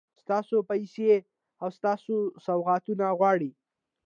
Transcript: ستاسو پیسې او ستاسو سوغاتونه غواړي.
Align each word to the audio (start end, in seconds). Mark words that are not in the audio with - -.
ستاسو 0.23 0.57
پیسې 0.69 1.11
او 1.61 1.67
ستاسو 1.77 2.15
سوغاتونه 2.45 3.05
غواړي. 3.19 3.51